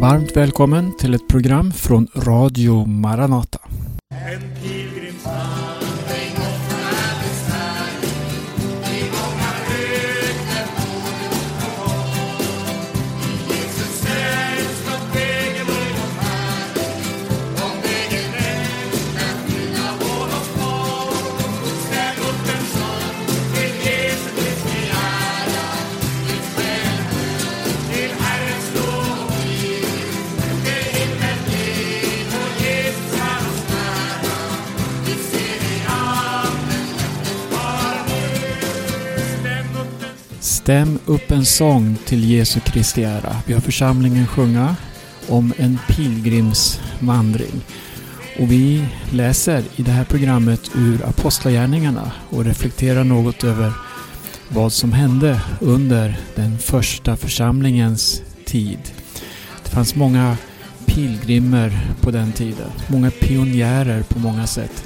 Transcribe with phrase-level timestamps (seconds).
[0.00, 3.58] Varmt välkommen till ett program från Radio Maranata.
[40.70, 43.36] Stäm upp en sång till Jesu Kristi ära.
[43.46, 44.76] Vi har församlingen sjunga
[45.28, 47.60] om en pilgrimsvandring.
[48.38, 53.72] Och vi läser i det här programmet ur Apostlagärningarna och reflekterar något över
[54.48, 58.78] vad som hände under den första församlingens tid.
[59.64, 60.36] Det fanns många
[60.86, 62.70] pilgrimer på den tiden.
[62.88, 64.84] Många pionjärer på många sätt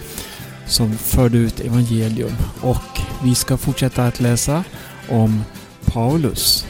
[0.66, 2.36] som förde ut evangelium.
[2.60, 4.64] Och vi ska fortsätta att läsa
[5.08, 5.42] om
[5.94, 6.66] Paulus.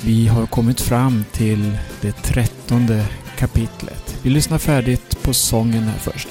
[0.00, 3.06] Vi har kommit fram till det trettonde
[3.38, 4.18] kapitlet.
[4.22, 6.28] Vi lyssnar färdigt på sången här först.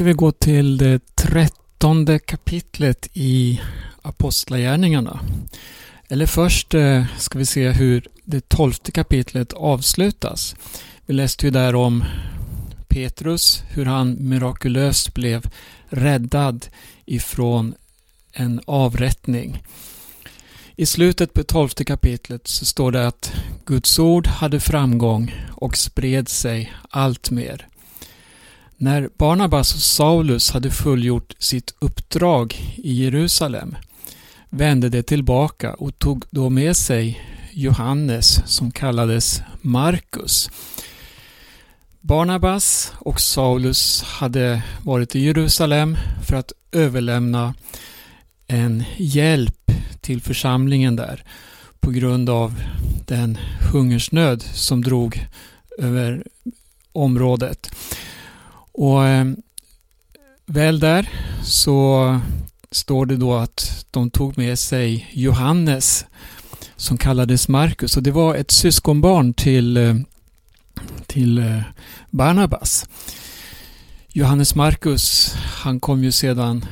[0.00, 3.60] Ska vi gå till det trettonde kapitlet i
[4.02, 5.20] Apostlagärningarna.
[6.08, 10.56] Eller först eh, ska vi se hur det tolfte kapitlet avslutas.
[11.06, 12.04] Vi läste ju där om
[12.88, 15.50] Petrus, hur han mirakulöst blev
[15.88, 16.66] räddad
[17.04, 17.74] ifrån
[18.32, 19.62] en avrättning.
[20.76, 23.32] I slutet på tolfte kapitlet så står det att
[23.64, 27.66] Guds ord hade framgång och spred sig allt mer.
[28.82, 33.76] När Barnabas och Saulus hade fullgjort sitt uppdrag i Jerusalem
[34.50, 37.20] vände de tillbaka och tog då med sig
[37.52, 40.50] Johannes som kallades Markus.
[42.00, 45.96] Barnabas och Saulus hade varit i Jerusalem
[46.28, 47.54] för att överlämna
[48.46, 49.70] en hjälp
[50.00, 51.24] till församlingen där
[51.80, 52.62] på grund av
[53.06, 53.38] den
[53.72, 55.26] hungersnöd som drog
[55.78, 56.24] över
[56.92, 57.70] området.
[58.72, 59.26] Och eh,
[60.46, 61.08] väl där
[61.44, 62.20] så
[62.70, 66.06] står det då att de tog med sig Johannes
[66.76, 69.94] som kallades Markus och det var ett syskonbarn till, eh,
[71.06, 71.60] till eh,
[72.10, 72.86] Barnabas.
[74.08, 76.64] Johannes Markus, han kom ju sedan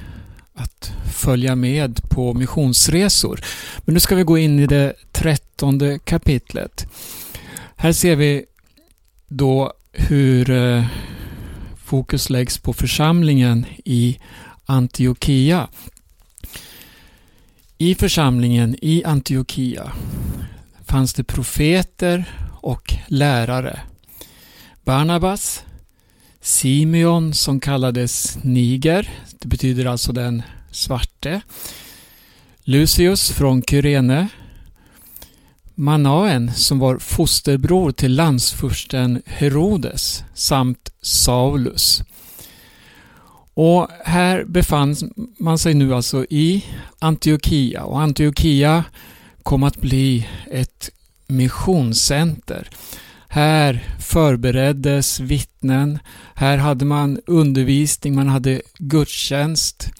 [0.55, 3.41] att följa med på missionsresor.
[3.79, 6.87] Men nu ska vi gå in i det trettonde kapitlet.
[7.77, 8.45] Här ser vi
[9.29, 10.85] då hur eh,
[11.89, 14.19] fokus läggs på församlingen i
[14.67, 15.69] Antiochia.
[17.79, 19.93] I församlingen i Antiochia
[20.85, 22.25] fanns det profeter
[22.61, 23.81] och lärare.
[24.85, 25.65] Barnabas,
[26.41, 31.41] Simeon som kallades Niger, det betyder alltså den svarte.
[32.65, 34.29] Lucius från Kyrene.
[35.81, 42.03] Manaen som var fosterbror till landsfursten Herodes samt Saulus.
[43.55, 44.97] Och här befann
[45.39, 46.65] man sig nu alltså i
[46.99, 48.85] Antiochia och Antiochia
[49.43, 50.91] kom att bli ett
[51.27, 52.71] missionscenter.
[53.29, 55.99] Här förbereddes vittnen,
[56.35, 59.91] här hade man undervisning, man hade gudstjänst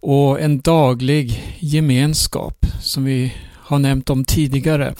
[0.00, 3.32] och en daglig gemenskap som vi
[3.64, 4.94] har nämnt om tidigare.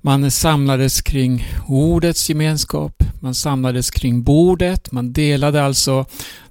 [0.00, 6.06] Man samlades kring ordets gemenskap, man samlades kring bordet, man delade alltså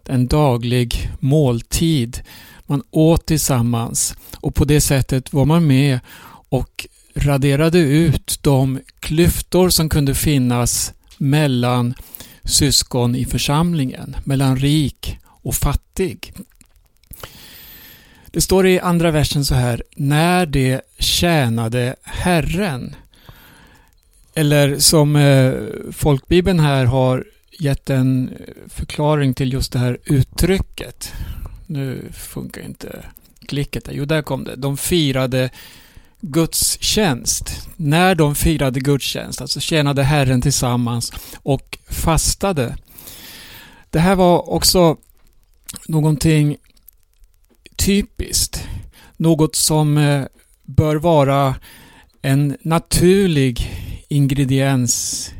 [0.05, 2.21] en daglig måltid.
[2.65, 5.99] Man åt tillsammans och på det sättet var man med
[6.49, 11.93] och raderade ut de klyftor som kunde finnas mellan
[12.43, 16.33] syskon i församlingen, mellan rik och fattig.
[18.35, 22.95] Det står i andra versen så här, när det tjänade Herren.
[24.33, 25.53] Eller som eh,
[25.91, 27.25] folkbibeln här har
[27.59, 31.13] gett en eh, förklaring till just det här uttrycket.
[31.65, 33.05] Nu funkar inte
[33.47, 33.93] klicket där.
[33.93, 34.55] Jo, där kom det.
[34.55, 35.49] De firade
[36.21, 37.69] gudstjänst.
[37.75, 42.77] När de firade gudstjänst, alltså tjänade Herren tillsammans och fastade.
[43.89, 44.97] Det här var också
[45.87, 46.57] någonting
[47.75, 48.67] typiskt.
[49.17, 50.25] Något som eh,
[50.63, 51.55] bör vara
[52.21, 53.71] en naturlig
[54.09, 55.31] ingrediens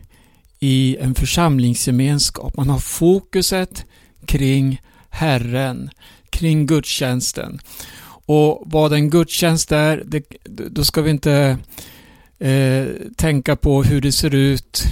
[0.60, 2.58] i en församlingsgemenskap.
[2.58, 3.86] Man har fokuset
[4.26, 5.90] kring Herren,
[6.30, 7.60] kring gudstjänsten.
[8.28, 11.58] Och vad en gudstjänst är, det, då ska vi inte
[12.40, 12.86] eh,
[13.16, 14.84] tänka på hur det ser ut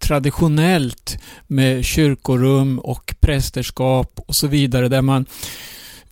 [0.00, 5.26] traditionellt med kyrkorum och prästerskap och så vidare där man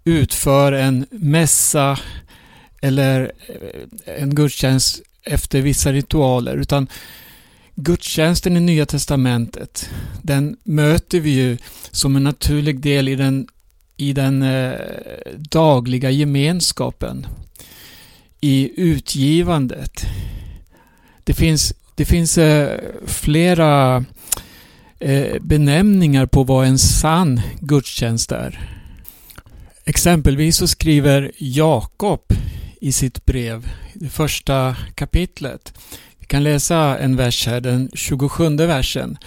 [0.09, 1.99] utför en mässa
[2.83, 6.89] eller eh, en gudstjänst efter vissa ritualer utan
[7.75, 9.91] gudstjänsten i Nya Testamentet
[10.23, 11.57] den möter vi ju
[11.91, 13.49] som en naturlig del i den,
[13.97, 14.73] i den eh,
[15.37, 17.27] dagliga gemenskapen
[18.41, 20.07] i utgivandet.
[21.25, 24.05] Det finns, det finns eh, flera
[25.41, 28.78] benämningar på vad en sann gudstjänst är.
[29.89, 32.21] Exempelvis så skriver Jakob
[32.81, 35.73] i sitt brev, det första kapitlet.
[36.19, 39.19] Vi kan läsa en vers här, den 27 versen.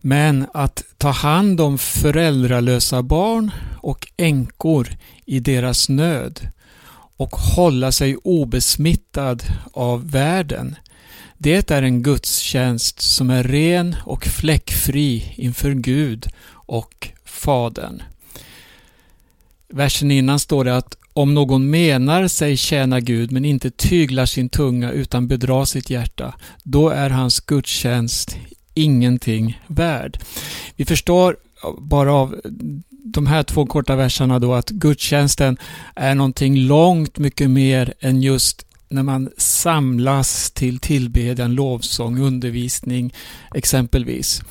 [0.00, 4.88] Men att ta hand om föräldralösa barn och änkor
[5.26, 6.50] i deras nöd
[7.16, 9.42] och hålla sig obesmittad
[9.72, 10.76] av världen.
[11.38, 18.02] Det är en gudstjänst som är ren och fläckfri inför Gud och Fadern.
[19.68, 24.48] Versen innan står det att om någon menar sig tjäna Gud men inte tyglar sin
[24.48, 28.36] tunga utan bedrar sitt hjärta, då är hans gudstjänst
[28.74, 30.18] ingenting värd.
[30.76, 31.36] Vi förstår
[31.78, 32.40] bara av
[32.90, 35.56] de här två korta verserna då att gudstjänsten
[35.96, 43.14] är någonting långt mycket mer än just när man samlas till tillbedjan, lovsång, undervisning
[43.54, 44.42] exempelvis.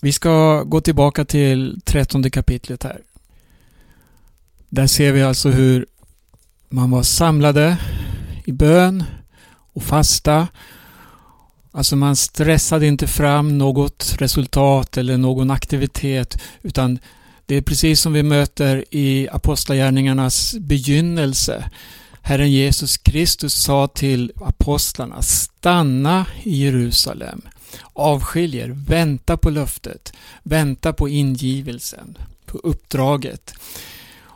[0.00, 3.00] Vi ska gå tillbaka till trettonde kapitlet här.
[4.74, 5.86] Där ser vi alltså hur
[6.68, 7.76] man var samlade
[8.44, 9.04] i bön
[9.72, 10.48] och fasta.
[11.70, 16.98] Alltså man stressade inte fram något resultat eller någon aktivitet utan
[17.46, 21.70] det är precis som vi möter i Apostlagärningarnas begynnelse.
[22.22, 27.42] Herren Jesus Kristus sa till apostlarna stanna i Jerusalem.
[27.92, 33.54] Avskiljer, vänta på löftet, vänta på ingivelsen, på uppdraget.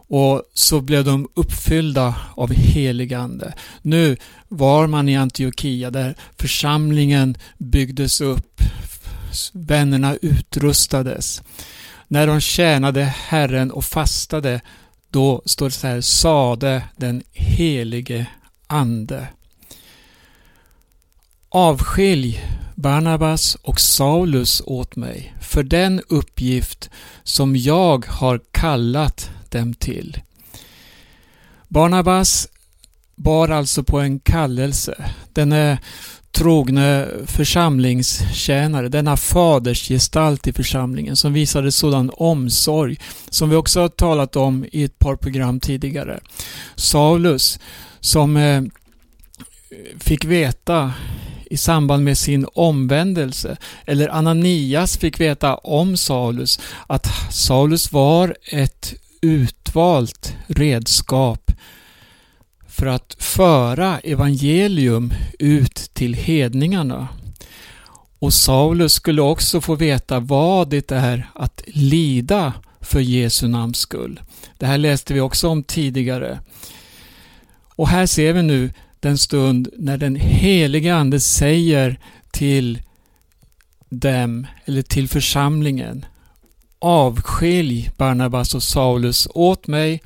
[0.09, 3.55] Och så blev de uppfyllda av heligande.
[3.83, 4.17] Nu
[4.49, 8.61] var man i Antiochia där församlingen byggdes upp,
[9.53, 11.43] vännerna utrustades.
[12.09, 14.61] När de tjänade Herren och fastade,
[15.11, 18.27] då står det så här, sade den helige
[18.67, 19.29] Ande.
[21.49, 22.41] Avskilj
[22.75, 26.91] Barnabas och Saulus åt mig för den uppgift
[27.23, 30.21] som jag har kallat dem till.
[31.69, 32.49] Barnabas
[33.17, 35.11] bar alltså på en kallelse.
[35.33, 35.79] Denne
[36.37, 42.99] trogne församlingstjänare, denna fadersgestalt i församlingen som visade sådan omsorg
[43.31, 46.21] som vi också har talat om i ett par program tidigare.
[46.75, 47.59] Saulus
[48.01, 48.63] som eh,
[49.99, 50.93] fick veta
[51.51, 58.95] i samband med sin omvändelse, eller Ananias fick veta om Saulus, att Saulus var ett
[59.27, 61.53] utvalt redskap
[62.69, 67.09] för att föra evangelium ut till hedningarna.
[68.19, 74.21] Och Saulus skulle också få veta vad det är att lida för Jesu namns skull.
[74.59, 76.41] Det här läste vi också om tidigare.
[77.77, 82.83] Och här ser vi nu den stund när den helige Ande säger till
[83.89, 86.05] dem, eller till församlingen,
[86.79, 90.03] avskilj Barnabas och Saulus åt mig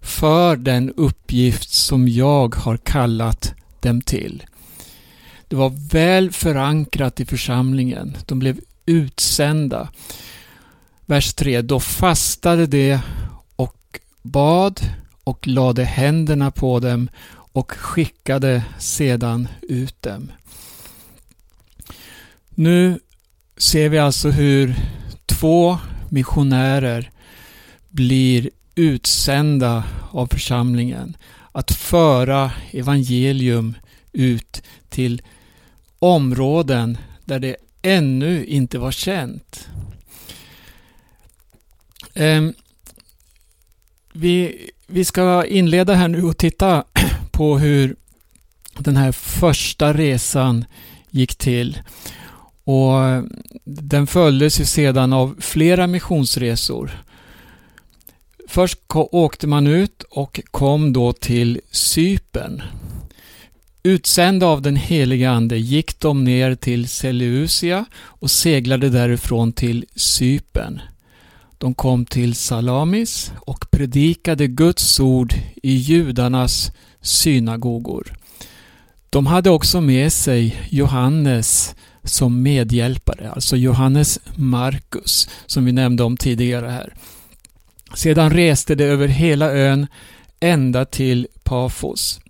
[0.00, 4.42] för den uppgift som jag har kallat dem till.
[5.48, 8.16] Det var väl förankrat i församlingen.
[8.26, 9.88] De blev utsända.
[11.06, 11.62] Vers 3.
[11.62, 12.98] Då fastade de
[13.56, 14.80] och bad
[15.24, 17.08] och lade händerna på dem
[17.52, 20.32] och skickade sedan ut dem.
[22.50, 23.00] Nu
[23.56, 24.74] ser vi alltså hur
[25.26, 25.78] två
[26.12, 27.10] missionärer
[27.88, 31.16] blir utsända av församlingen
[31.52, 33.74] att föra evangelium
[34.12, 35.22] ut till
[35.98, 39.68] områden där det ännu inte var känt.
[42.14, 42.54] Ehm,
[44.12, 46.84] vi, vi ska inleda här nu och titta
[47.30, 47.96] på hur
[48.78, 50.64] den här första resan
[51.10, 51.78] gick till.
[52.64, 53.24] Och
[53.64, 57.04] Den följdes ju sedan av flera missionsresor.
[58.48, 62.62] Först åkte man ut och kom då till Sypen.
[63.82, 70.80] Utsända av den helige Ande gick de ner till Seleucia och seglade därifrån till Sypen.
[71.58, 78.12] De kom till Salamis och predikade Guds ord i judarnas synagogor.
[79.10, 86.16] De hade också med sig Johannes som medhjälpare, alltså Johannes Markus som vi nämnde om
[86.16, 86.94] tidigare här.
[87.94, 89.86] Sedan reste de över hela ön
[90.40, 92.20] ända till Pafos.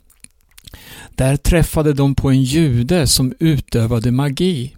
[1.11, 4.77] Där träffade de på en jude som utövade magi.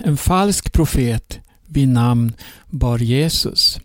[0.00, 2.32] En falsk profet vid namn
[2.70, 3.80] Bar Jesus.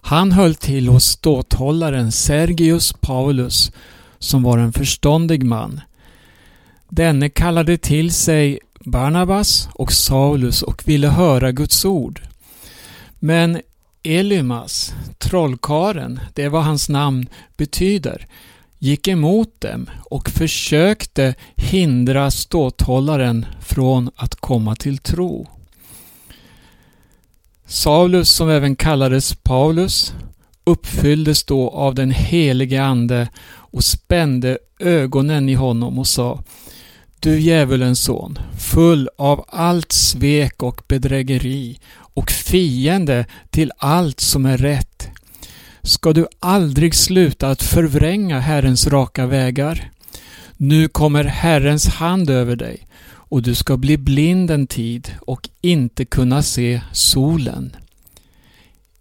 [0.00, 3.72] Han höll till hos ståthållaren Sergius Paulus
[4.18, 5.80] som var en förståndig man.
[6.88, 12.20] Denne kallade till sig Barnabas och Saulus och ville höra Guds ord.
[13.18, 13.60] Men
[14.02, 18.26] Elymas, trollkaren, det är vad hans namn betyder,
[18.78, 25.48] gick emot dem och försökte hindra ståthållaren från att komma till tro.
[27.66, 30.14] Saulus, som även kallades Paulus,
[30.64, 36.42] uppfylldes då av den helige Ande och spände ögonen i honom och sa
[37.20, 44.58] du djävulens son, full av allt svek och bedrägeri och fiende till allt som är
[44.58, 45.08] rätt.
[45.82, 49.90] Ska du aldrig sluta att förvränga Herrens raka vägar?
[50.56, 56.04] Nu kommer Herrens hand över dig och du ska bli blind en tid och inte
[56.04, 57.76] kunna se solen.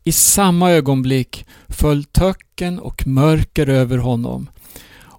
[0.03, 4.47] I samma ögonblick föll töcken och mörker över honom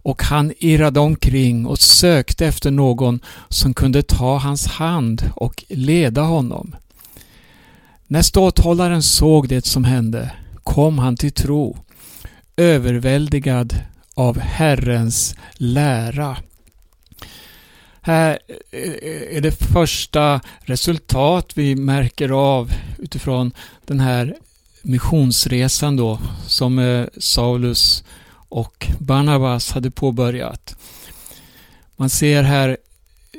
[0.07, 6.23] och han irrade omkring och sökte efter någon som kunde ta hans hand och leda
[6.23, 6.77] honom.
[8.07, 10.31] När ståthållaren såg det som hände
[10.63, 11.79] kom han till tro,
[12.57, 13.75] överväldigad
[14.15, 16.37] av Herrens lära.
[18.01, 18.39] Här
[18.71, 23.53] eh, är det första resultat vi märker av utifrån
[23.87, 24.37] den här
[24.83, 28.05] missionsresan då som eh, Saulus
[28.49, 30.77] och Barnabas hade påbörjat.
[31.97, 32.77] Man ser här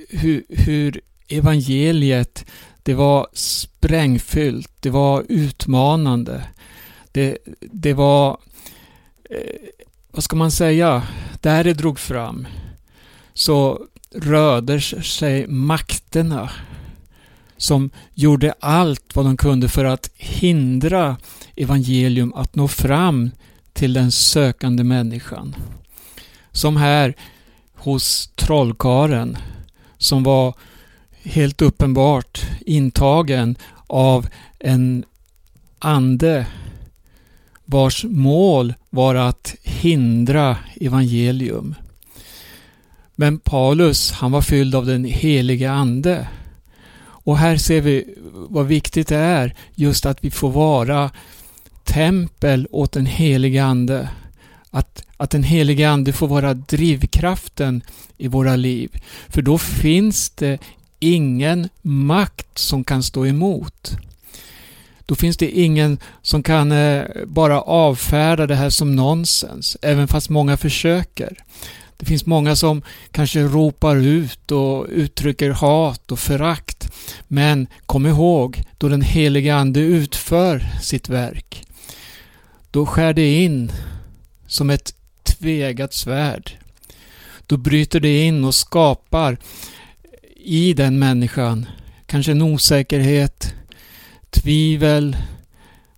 [0.10, 2.46] hur, hur evangeliet
[2.84, 6.44] det var sprängfyllt, det var utmanande.
[7.12, 8.38] Det, det var,
[9.30, 9.70] eh,
[10.12, 11.04] vad ska man säga,
[11.42, 12.48] där det drog fram
[13.34, 16.50] så rörde sig makterna
[17.58, 21.18] som gjorde allt vad de kunde för att hindra
[21.56, 23.32] evangelium att nå fram
[23.78, 25.56] till den sökande människan.
[26.52, 27.14] Som här
[27.74, 29.38] hos trollkaren
[29.98, 30.54] som var
[31.24, 33.56] helt uppenbart intagen
[33.88, 34.28] av
[34.60, 35.06] en
[35.80, 36.48] ande
[37.66, 41.76] vars mål var att hindra evangelium.
[43.16, 46.28] Men Paulus, han var fylld av den heliga ande.
[47.00, 51.12] Och här ser vi vad viktigt det är just att vi får vara
[51.88, 54.10] tempel åt den helige Ande.
[54.72, 57.82] Att, att den helige Ande får vara drivkraften
[58.18, 59.02] i våra liv.
[59.30, 60.58] För då finns det
[61.00, 63.98] ingen makt som kan stå emot.
[65.06, 70.30] Då finns det ingen som kan eh, bara avfärda det här som nonsens, även fast
[70.30, 71.44] många försöker.
[71.98, 76.92] Det finns många som kanske ropar ut och uttrycker hat och förakt.
[77.28, 81.67] Men kom ihåg, då den helige Ande utför sitt verk,
[82.78, 83.72] då skär det in
[84.48, 84.94] som ett
[85.24, 86.52] tvegat svärd.
[87.46, 89.38] Då bryter det in och skapar
[90.36, 91.66] i den människan
[92.06, 93.54] kanske en osäkerhet,
[94.30, 95.18] tvivel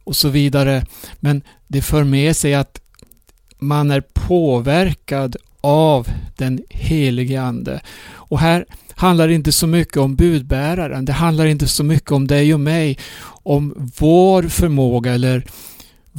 [0.03, 0.85] och så vidare.
[1.19, 2.81] Men det för med sig att
[3.57, 6.07] man är påverkad av
[6.37, 7.81] den helige Ande.
[8.11, 11.05] Och här handlar det inte så mycket om budbäraren.
[11.05, 12.97] Det handlar inte så mycket om dig och mig,
[13.43, 15.45] om vår förmåga eller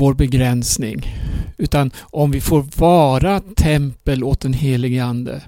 [0.00, 1.16] vår begränsning.
[1.56, 5.42] Utan om vi får vara tempel åt den helige Ande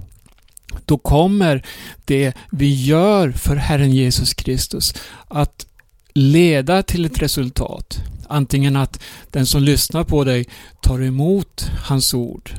[0.84, 1.66] då kommer
[2.04, 4.94] det vi gör för Herren Jesus Kristus
[5.28, 5.66] att
[6.14, 7.98] leda till ett resultat.
[8.28, 10.46] Antingen att den som lyssnar på dig
[10.80, 12.50] tar emot hans ord.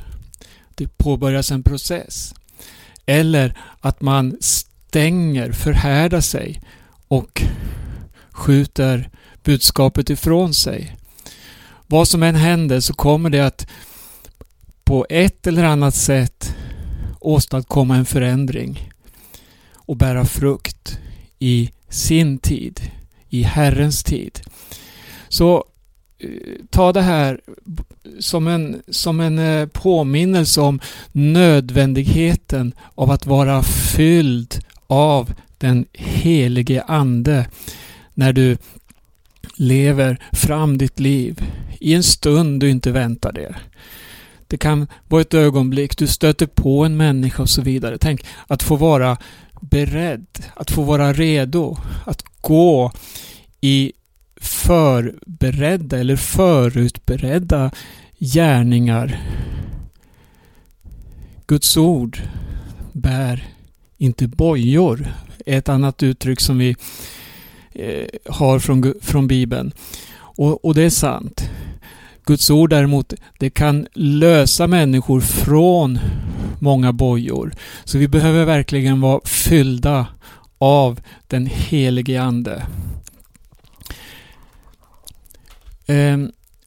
[0.74, 2.34] Det påbörjas en process.
[3.06, 6.62] Eller att man stänger, förhärdar sig
[7.08, 7.42] och
[8.30, 9.10] skjuter
[9.42, 10.96] budskapet ifrån sig.
[11.86, 13.66] Vad som än händer så kommer det att
[14.84, 16.54] på ett eller annat sätt
[17.20, 18.90] åstadkomma en förändring
[19.74, 20.98] och bära frukt
[21.38, 22.80] i sin tid,
[23.28, 24.40] i Herrens tid.
[25.28, 25.64] Så
[26.18, 26.28] eh,
[26.70, 27.40] ta det här
[28.18, 30.80] som en, som en eh, påminnelse om
[31.12, 37.46] nödvändigheten av att vara fylld av den helige Ande
[38.14, 38.56] när du
[39.56, 41.42] lever fram ditt liv
[41.80, 43.54] i en stund du inte väntar det.
[44.46, 47.98] Det kan vara ett ögonblick, du stöter på en människa och så vidare.
[47.98, 49.16] Tänk att få vara
[49.60, 52.92] beredd, att få vara redo, att gå
[53.60, 53.92] i
[54.36, 57.70] förberedda eller förutberedda
[58.18, 59.20] gärningar.
[61.46, 62.18] Guds ord
[62.92, 63.48] bär
[63.98, 65.14] inte bojor.
[65.46, 66.76] Ett annat uttryck som vi
[67.74, 69.72] eh, har från, från Bibeln.
[70.16, 71.50] Och, och det är sant.
[72.26, 75.98] Guds ord däremot, det kan lösa människor från
[76.58, 77.54] många bojor.
[77.84, 80.06] Så vi behöver verkligen vara fyllda
[80.58, 82.66] av den helige Ande.
[85.86, 86.18] Eh,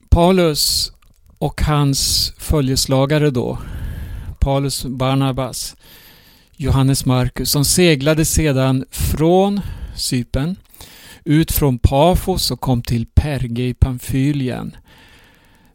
[0.10, 0.92] Paulus
[1.38, 3.58] och hans följeslagare då,
[4.40, 5.76] Paulus Barnabas,
[6.56, 9.62] Johannes Markus, som seglade sedan från
[9.96, 10.56] Sypen
[11.28, 14.76] ut från Pafos och kom till Perge i Pamfylien.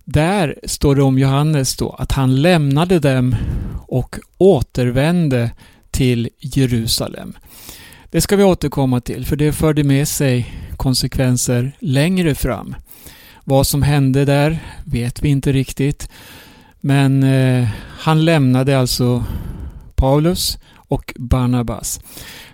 [0.05, 3.37] Där står det om Johannes då att han lämnade dem
[3.87, 5.51] och återvände
[5.91, 7.37] till Jerusalem.
[8.11, 12.75] Det ska vi återkomma till för det förde med sig konsekvenser längre fram.
[13.45, 16.09] Vad som hände där vet vi inte riktigt.
[16.81, 19.25] Men eh, han lämnade alltså
[19.95, 20.59] Paulus
[20.92, 22.00] och Barnabas.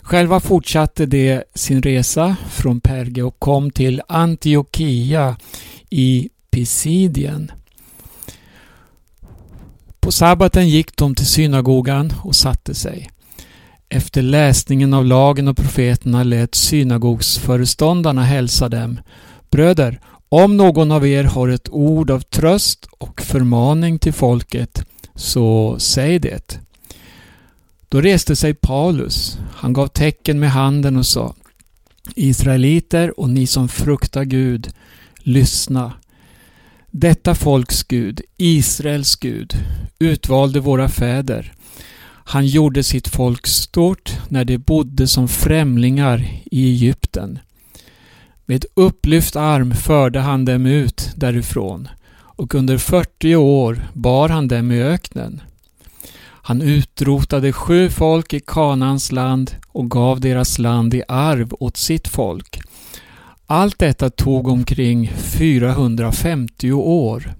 [0.02, 5.36] Själva fortsatte de sin resa från Perge och kom till Antiochia
[5.90, 7.52] i Pisidien.
[10.00, 13.10] På sabbaten gick de till synagogan och satte sig.
[13.88, 19.00] Efter läsningen av lagen och profeterna lät synagogsföreståndarna hälsa dem.
[19.50, 25.76] Bröder, om någon av er har ett ord av tröst och förmaning till folket, så
[25.78, 26.67] säg det.
[27.88, 29.38] Då reste sig Paulus.
[29.54, 31.34] Han gav tecken med handen och sa
[32.14, 34.68] Israeliter och ni som fruktar Gud,
[35.18, 35.92] lyssna.
[36.90, 39.54] Detta folks Gud, Israels Gud,
[39.98, 41.52] utvalde våra fäder.
[42.24, 47.38] Han gjorde sitt folk stort när de bodde som främlingar i Egypten.
[48.46, 54.72] Med upplyft arm förde han dem ut därifrån och under 40 år bar han dem
[54.72, 55.42] i öknen.
[56.48, 62.08] Han utrotade sju folk i Kanans land och gav deras land i arv åt sitt
[62.08, 62.60] folk.
[63.46, 67.34] Allt detta tog omkring 450 år.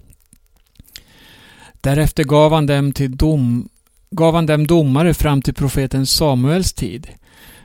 [1.81, 3.69] Därefter gav han dem, till dom,
[4.11, 7.09] gav han dem domare fram till profeten Samuels tid.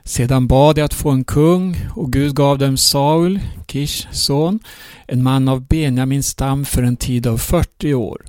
[0.03, 4.59] Sedan bad de att få en kung och Gud gav dem Saul, Kish son,
[5.07, 8.25] en man av Benjamins stam för en tid av 40 år.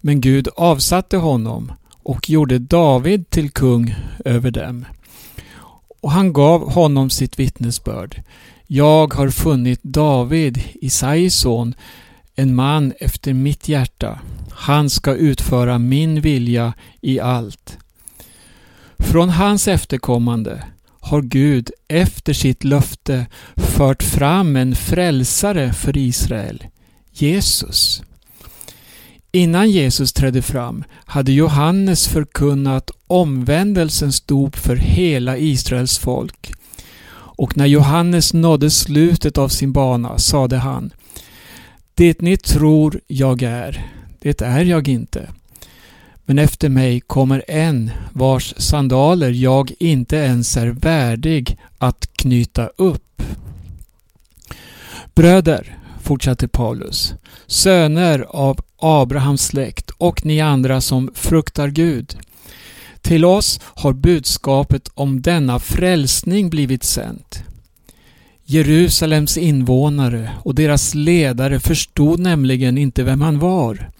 [0.00, 1.72] Men Gud avsatte honom
[2.08, 3.94] och gjorde David till kung
[4.24, 4.84] över dem.
[6.00, 8.22] Och han gav honom sitt vittnesbörd.
[8.66, 11.74] Jag har funnit David, Isais son,
[12.34, 14.20] en man efter mitt hjärta.
[14.50, 17.78] Han ska utföra min vilja i allt.
[18.98, 20.64] Från hans efterkommande
[21.00, 26.64] har Gud efter sitt löfte fört fram en frälsare för Israel,
[27.12, 28.02] Jesus.
[29.32, 36.52] Innan Jesus trädde fram hade Johannes förkunnat omvändelsens dop för hela Israels folk.
[37.10, 40.90] Och när Johannes nådde slutet av sin bana sade han
[41.94, 43.86] Det ni tror jag är,
[44.18, 45.28] det är jag inte.
[46.24, 53.22] Men efter mig kommer en vars sandaler jag inte ens är värdig att knyta upp.
[55.14, 57.14] Bröder, fortsatte Paulus,
[57.46, 62.16] söner av Abrahams släkt och ni andra som fruktar Gud.
[63.00, 67.42] Till oss har budskapet om denna frälsning blivit sänt.
[68.44, 73.90] Jerusalems invånare och deras ledare förstod nämligen inte vem han var.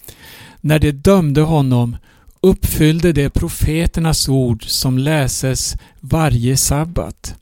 [0.60, 1.96] När de dömde honom
[2.40, 7.34] uppfyllde det profeternas ord som läses varje sabbat.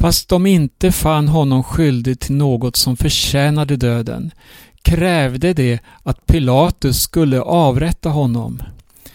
[0.00, 4.30] Fast de inte fann honom skyldig till något som förtjänade döden
[4.82, 8.62] krävde de att Pilatus skulle avrätta honom.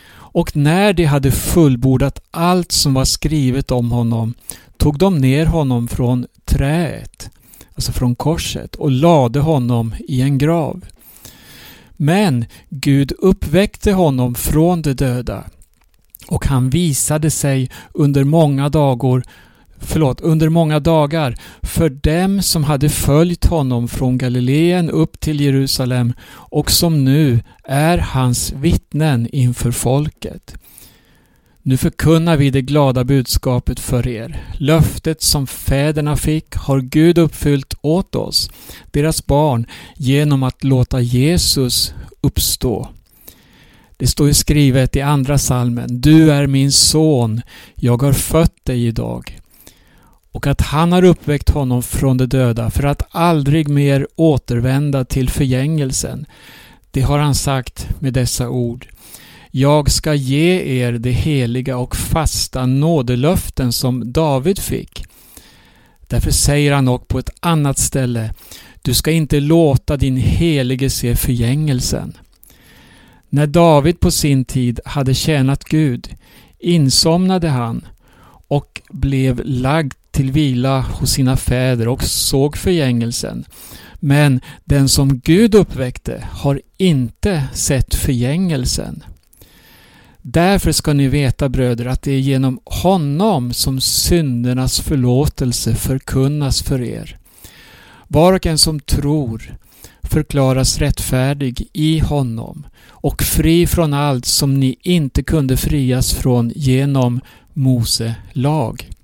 [0.08, 4.34] Och när de hade fullbordat allt som var skrivet om honom
[4.78, 7.30] tog de ner honom från träet,
[7.76, 10.86] alltså från korset, och lade honom i en grav.
[11.92, 15.44] Men Gud uppväckte honom från de döda
[16.28, 19.24] och han visade sig under många dagar
[19.80, 26.14] förlåt, under många dagar för dem som hade följt honom från Galileen upp till Jerusalem
[26.32, 30.56] och som nu är hans vittnen inför folket.
[31.68, 34.44] Nu förkunnar vi det glada budskapet för er.
[34.54, 38.50] Löftet som fäderna fick har Gud uppfyllt åt oss,
[38.92, 42.90] deras barn, genom att låta Jesus uppstå.
[43.98, 46.02] Det står ju skrivet i andra salmen.
[46.02, 47.42] Du är min son,
[47.76, 49.40] jag har fött dig idag.
[50.36, 55.30] Och att han har uppväckt honom från de döda för att aldrig mer återvända till
[55.30, 56.26] förgängelsen.
[56.92, 58.88] Det har han sagt med dessa ord.
[59.52, 65.06] Jag ska ge er det heliga och fasta nådelöften som David fick.
[66.08, 68.34] Därför säger han också på ett annat ställe
[68.82, 72.18] Du ska inte låta din helige se förgängelsen.
[73.30, 76.16] När David på sin tid hade tjänat Gud
[76.60, 77.88] insomnade han
[78.48, 83.46] och blev lagd till vila hos sina fäder och såg förgängelsen.
[83.96, 89.04] Men den som Gud uppväckte har inte sett förgängelsen.
[90.22, 96.82] Därför ska ni veta bröder att det är genom honom som syndernas förlåtelse förkunnas för
[96.82, 97.18] er.
[98.08, 99.58] Var och en som tror
[100.04, 107.22] förklaras rättfärdig i honom och fri från allt som ni inte kunde frias från genom
[107.54, 108.95] Mose lag.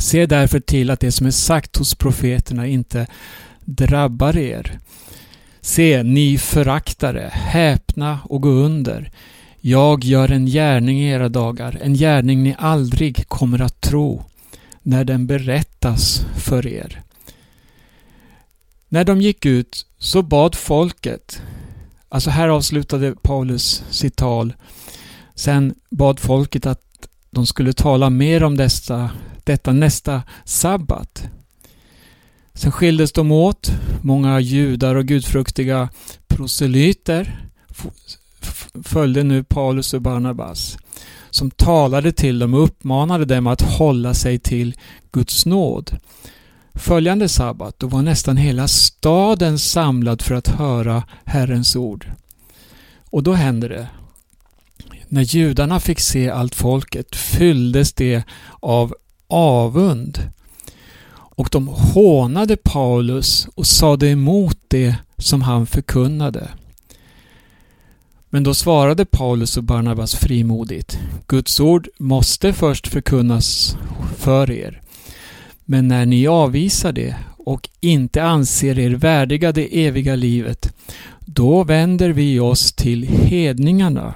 [0.00, 3.06] Se därför till att det som är sagt hos profeterna inte
[3.64, 4.78] drabbar er.
[5.60, 9.10] Se, ni föraktare, häpna och gå under.
[9.60, 14.24] Jag gör en gärning i era dagar, en gärning ni aldrig kommer att tro,
[14.82, 17.02] när den berättas för er.
[18.88, 21.42] När de gick ut så bad folket,
[22.08, 24.54] alltså här avslutade Paulus sitt tal,
[25.34, 26.89] sen bad folket att
[27.30, 29.10] de skulle tala mer om dessa,
[29.44, 31.28] detta nästa sabbat.
[32.54, 35.88] Sen skildes de åt, många judar och gudfruktiga
[36.28, 37.46] proselyter
[38.84, 40.78] följde nu Paulus och Barnabas
[41.30, 44.74] som talade till dem och uppmanade dem att hålla sig till
[45.12, 45.98] Guds nåd.
[46.74, 52.06] Följande sabbat, då var nästan hela staden samlad för att höra Herrens ord.
[53.10, 53.88] Och då hände det.
[55.12, 58.22] När judarna fick se allt folket fylldes det
[58.60, 58.94] av
[59.28, 60.18] avund.
[61.12, 66.48] Och de hånade Paulus och sade emot det som han förkunnade.
[68.28, 70.98] Men då svarade Paulus och Barnabas frimodigt.
[71.26, 73.76] Guds ord måste först förkunnas
[74.16, 74.80] för er.
[75.64, 80.74] Men när ni avvisar det och inte anser er värdiga det eviga livet,
[81.20, 84.14] då vänder vi oss till hedningarna.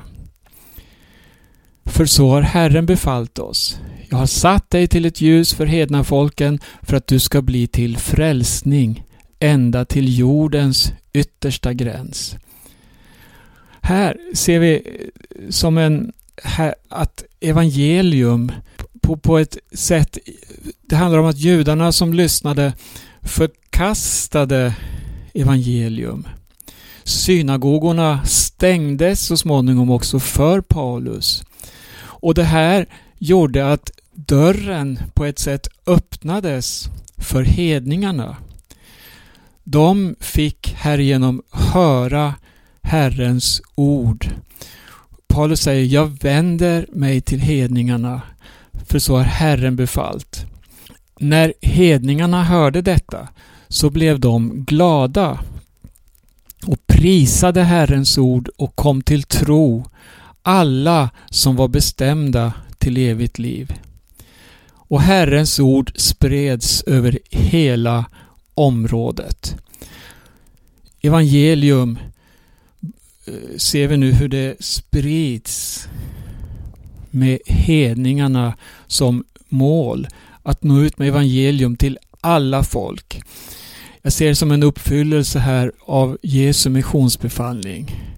[1.87, 3.79] För så har Herren befallt oss.
[4.11, 7.67] Jag har satt dig till ett ljus för hedna folken för att du ska bli
[7.67, 9.05] till frälsning
[9.39, 12.37] ända till jordens yttersta gräns.
[13.81, 18.53] Här ser vi eh, som en här, att evangelium
[19.01, 20.19] på, på ett sätt,
[20.83, 22.73] det handlar om att judarna som lyssnade
[23.23, 24.75] förkastade
[25.35, 26.29] evangelium.
[27.05, 31.45] Synagogorna stängdes så småningom också för Paulus.
[32.25, 32.87] Och det här
[33.19, 38.37] gjorde att dörren på ett sätt öppnades för hedningarna.
[39.65, 42.35] De fick härigenom höra
[42.83, 44.29] Herrens ord.
[45.27, 48.23] Paulus säger, jag vänder mig till hedningarna,
[48.87, 50.47] för så har Herren befallt.
[51.21, 53.29] När hedningarna hörde detta
[53.69, 55.41] så blev de glada
[56.67, 59.85] och prisade Herrens ord och kom till tro,
[60.45, 63.75] alla som var bestämda till evigt liv.
[64.67, 68.05] Och Herrens ord spreds över hela
[68.55, 69.57] området.
[71.01, 71.99] Evangelium
[73.27, 75.89] eh, ser vi nu hur det sprids
[77.11, 80.09] med hedningarna som mål.
[80.43, 83.23] Att nå ut med evangelium till alla folk.
[84.03, 88.14] Jag ser det som en uppfyllelse här av Jesu missionsbefallning.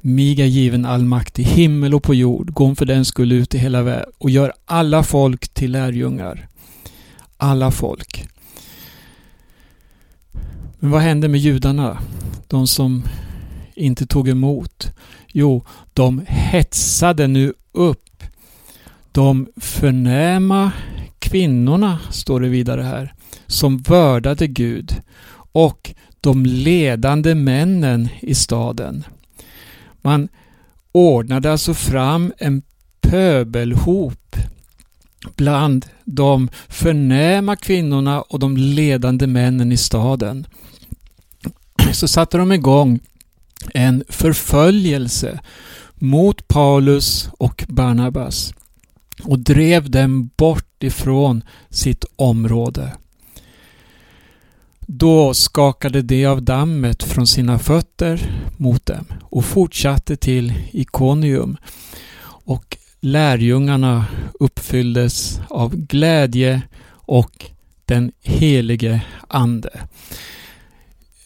[0.00, 2.52] Mig är given all makt i himmel och på jord.
[2.52, 6.48] Gå för den skull ut i hela världen och gör alla folk till lärjungar.
[7.36, 8.28] Alla folk.
[10.78, 11.98] Men vad hände med judarna?
[12.46, 13.02] De som
[13.74, 14.92] inte tog emot?
[15.28, 18.22] Jo, de hetsade nu upp
[19.12, 20.72] de förnäma
[21.18, 23.14] kvinnorna, står det vidare här,
[23.46, 24.92] som vördade Gud
[25.52, 29.04] och de ledande männen i staden.
[30.08, 30.28] Man
[30.92, 32.62] ordnade alltså fram en
[33.00, 34.36] pöbelhop
[35.36, 40.46] bland de förnäma kvinnorna och de ledande männen i staden.
[41.92, 43.00] Så satte de igång
[43.74, 45.40] en förföljelse
[45.94, 48.54] mot Paulus och Barnabas
[49.22, 52.92] och drev dem bort ifrån sitt område.
[54.90, 61.56] Då skakade de av dammet från sina fötter mot dem och fortsatte till Ikonium.
[62.24, 64.04] Och lärjungarna
[64.40, 67.50] uppfylldes av glädje och
[67.84, 69.80] den helige Ande.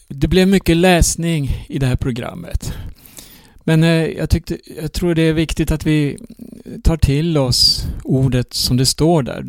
[0.07, 2.73] Det blev mycket läsning i det här programmet.
[3.63, 6.17] Men eh, jag, tyckte, jag tror det är viktigt att vi
[6.83, 9.43] tar till oss ordet som det står där.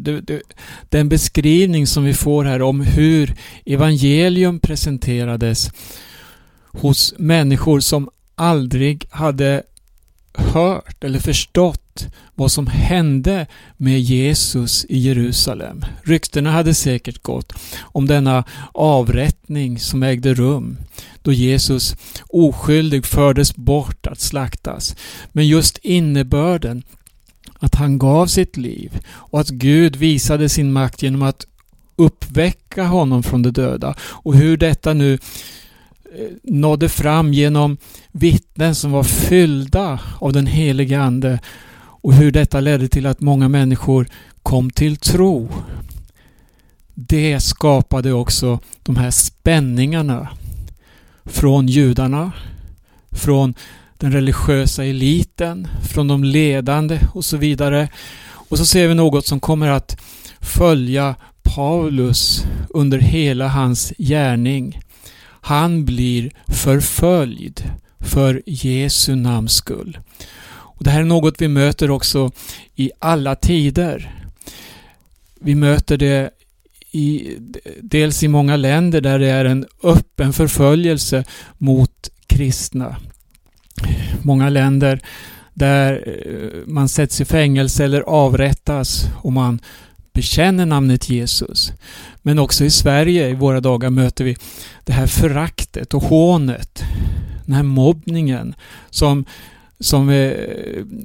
[0.88, 5.70] Den beskrivning som vi får här om hur evangelium presenterades
[6.66, 9.62] hos människor som aldrig hade
[10.34, 11.83] hört eller förstått
[12.34, 15.84] vad som hände med Jesus i Jerusalem.
[16.02, 17.52] Ryktena hade säkert gått
[17.82, 20.76] om denna avrättning som ägde rum
[21.22, 21.96] då Jesus
[22.28, 24.96] oskyldig fördes bort att slaktas.
[25.32, 26.82] Men just innebörden
[27.58, 31.46] att han gav sitt liv och att Gud visade sin makt genom att
[31.96, 35.18] uppväcka honom från de döda och hur detta nu eh,
[36.42, 37.76] nådde fram genom
[38.12, 41.38] vittnen som var fyllda av den helige Ande
[42.04, 44.06] och hur detta ledde till att många människor
[44.42, 45.48] kom till tro.
[46.94, 50.28] Det skapade också de här spänningarna
[51.24, 52.32] från judarna,
[53.10, 53.54] från
[53.98, 57.88] den religiösa eliten, från de ledande och så vidare.
[58.26, 60.00] Och så ser vi något som kommer att
[60.40, 64.80] följa Paulus under hela hans gärning.
[65.40, 67.62] Han blir förföljd
[68.00, 69.98] för Jesu namns skull.
[70.84, 72.30] Det här är något vi möter också
[72.74, 74.14] i alla tider.
[75.40, 76.30] Vi möter det
[76.90, 77.36] i,
[77.80, 81.24] dels i många länder där det är en öppen förföljelse
[81.58, 82.96] mot kristna.
[84.22, 85.00] Många länder
[85.54, 89.60] där eh, man sätts i fängelse eller avrättas om man
[90.12, 91.72] bekänner namnet Jesus.
[92.22, 94.36] Men också i Sverige i våra dagar möter vi
[94.84, 96.82] det här föraktet och hånet.
[97.46, 98.54] Den här mobbningen
[98.90, 99.24] som,
[99.80, 100.32] som eh,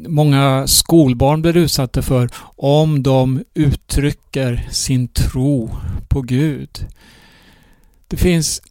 [0.08, 5.70] många skolbarn blir utsatta för om de uttrycker sin tro
[6.08, 6.88] på Gud.
[8.08, 8.62] Det finns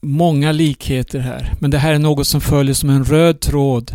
[0.00, 3.94] många likheter här, men det här är något som följer som en röd tråd.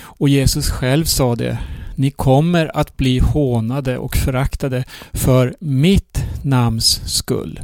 [0.00, 1.58] Och Jesus själv sa det
[1.96, 7.60] ni kommer att bli hånade och föraktade för mitt namns skull.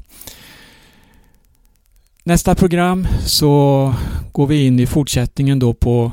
[2.25, 3.95] Nästa program så
[4.33, 6.13] går vi in i fortsättningen då på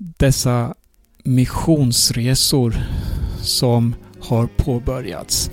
[0.00, 0.74] dessa
[1.24, 2.74] missionsresor
[3.42, 5.50] som har påbörjats.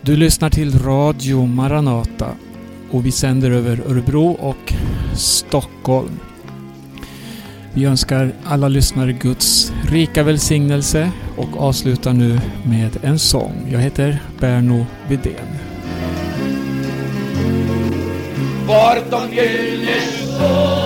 [0.00, 2.30] Du lyssnar till Radio Maranata
[2.90, 4.72] och vi sänder över Örebro och
[5.14, 6.20] Stockholm.
[7.74, 13.68] Vi önskar alla lyssnare Guds rika välsignelse och avslutar nu med en sång.
[13.72, 15.46] Jag heter Berno Vidén.
[19.10, 20.85] de gyllene